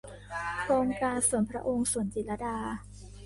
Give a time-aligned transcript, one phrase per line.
[0.61, 2.55] โครงการส่วนพระองค์ สวนจิตรลดา